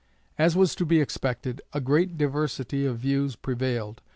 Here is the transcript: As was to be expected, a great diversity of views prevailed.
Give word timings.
As 0.35 0.55
was 0.57 0.73
to 0.77 0.83
be 0.83 0.99
expected, 0.99 1.61
a 1.73 1.79
great 1.79 2.17
diversity 2.17 2.87
of 2.87 2.97
views 2.97 3.35
prevailed. 3.35 4.01